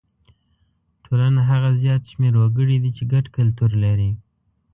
ټولنه 1.03 1.39
هغه 1.49 1.69
زیات 1.81 2.01
شمېر 2.11 2.33
وګړي 2.37 2.77
دي 2.83 2.91
چې 2.97 3.03
ګډ 3.13 3.25
کلتور 3.37 3.71
لري. 3.83 4.11